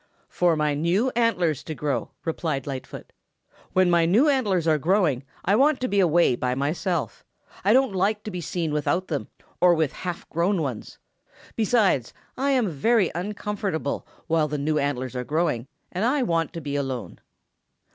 "For 0.29 0.55
my 0.55 0.73
new 0.73 1.11
antlers 1.15 1.63
to 1.65 1.75
grow," 1.75 2.09
replied 2.25 2.65
Lightfoot. 2.65 3.13
"When 3.73 3.87
my 3.91 4.07
new 4.07 4.27
antlers 4.29 4.67
are 4.67 4.79
growing, 4.79 5.23
I 5.45 5.55
want 5.55 5.79
to 5.81 5.87
be 5.87 5.99
away 5.99 6.35
by 6.35 6.55
myself. 6.55 7.23
I 7.63 7.71
don't 7.73 7.93
like 7.93 8.23
to 8.23 8.31
be 8.31 8.41
seen 8.41 8.73
without 8.73 9.09
them 9.09 9.27
or 9.59 9.75
with 9.75 9.91
half 9.93 10.27
grown 10.29 10.59
ones. 10.63 10.97
Besides, 11.55 12.15
I 12.35 12.49
am 12.49 12.67
very 12.71 13.11
uncomfortable 13.13 14.07
while 14.25 14.47
the 14.47 14.57
new 14.57 14.79
antlers 14.79 15.15
are 15.15 15.23
growing 15.23 15.67
and 15.91 16.03
I 16.03 16.23
want 16.23 16.51
to 16.53 16.61
be 16.61 16.75
alone." 16.75 17.19